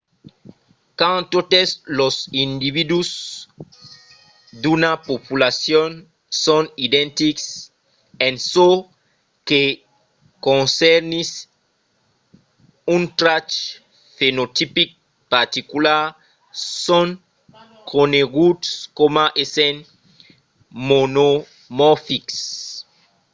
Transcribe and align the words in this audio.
quand 0.99 1.21
totes 1.33 1.69
los 1.99 2.15
individus 2.45 3.09
d’una 4.61 4.91
populacion 5.09 5.89
son 6.45 6.63
identics 6.87 7.45
en 8.27 8.33
çò 8.51 8.67
que 9.47 9.61
concernís 10.47 11.29
un 12.95 13.03
trach 13.19 13.51
fenotipic 14.17 14.89
particular 15.35 16.03
son 16.85 17.07
coneguts 17.93 18.67
coma 18.97 19.25
essent 19.41 19.79
monomorfics 20.89 22.37